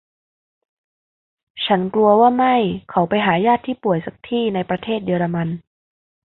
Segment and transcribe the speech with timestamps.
[1.65, 2.55] ฉันกลัวว่าไม่
[2.89, 5.47] เขาไปหาญาติที่ป่วยสักที่ในประเทศเยอรมัน